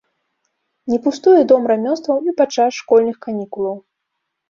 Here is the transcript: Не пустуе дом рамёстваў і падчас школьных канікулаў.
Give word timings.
Не 0.93 0.99
пустуе 1.03 1.43
дом 1.53 1.69
рамёстваў 1.73 2.17
і 2.31 2.37
падчас 2.43 2.71
школьных 2.83 3.25
канікулаў. 3.27 3.83